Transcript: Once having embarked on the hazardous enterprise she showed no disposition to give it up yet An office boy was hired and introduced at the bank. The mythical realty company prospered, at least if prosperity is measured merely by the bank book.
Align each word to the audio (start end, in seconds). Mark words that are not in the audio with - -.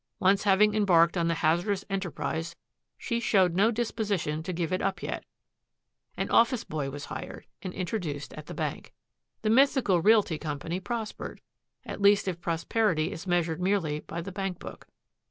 Once 0.19 0.45
having 0.45 0.73
embarked 0.73 1.15
on 1.15 1.27
the 1.27 1.35
hazardous 1.45 1.85
enterprise 1.87 2.55
she 2.97 3.19
showed 3.19 3.53
no 3.53 3.69
disposition 3.69 4.41
to 4.41 4.51
give 4.51 4.73
it 4.73 4.81
up 4.81 5.03
yet 5.03 5.23
An 6.17 6.27
office 6.31 6.63
boy 6.63 6.89
was 6.89 7.05
hired 7.05 7.45
and 7.61 7.71
introduced 7.75 8.33
at 8.33 8.47
the 8.47 8.55
bank. 8.55 8.93
The 9.43 9.51
mythical 9.51 10.01
realty 10.01 10.39
company 10.39 10.79
prospered, 10.79 11.39
at 11.85 12.01
least 12.01 12.27
if 12.27 12.41
prosperity 12.41 13.11
is 13.11 13.27
measured 13.27 13.61
merely 13.61 13.99
by 13.99 14.21
the 14.21 14.31
bank 14.31 14.57
book. 14.57 14.87